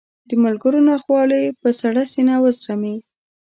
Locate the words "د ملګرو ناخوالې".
0.29-1.43